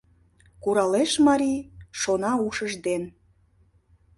Куралеш 0.63 1.11
марий, 1.27 1.59
шона 1.99 2.31
ушыж 2.47 2.73
ден: 2.85 3.03